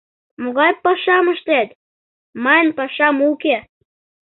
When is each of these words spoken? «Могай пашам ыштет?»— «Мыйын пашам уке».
«Могай 0.41 0.71
пашам 0.83 1.25
ыштет?»— 1.33 1.69
«Мыйын 2.43 2.69
пашам 2.77 3.15
уке». 3.29 3.57